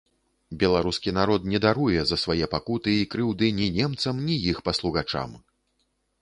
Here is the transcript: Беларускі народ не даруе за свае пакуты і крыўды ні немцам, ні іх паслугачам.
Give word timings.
Беларускі 0.61 1.11
народ 1.17 1.41
не 1.51 1.59
даруе 1.65 2.05
за 2.11 2.17
свае 2.21 2.45
пакуты 2.55 2.95
і 3.03 3.05
крыўды 3.13 3.51
ні 3.59 3.67
немцам, 3.77 4.15
ні 4.31 4.41
іх 4.55 4.65
паслугачам. 4.71 5.39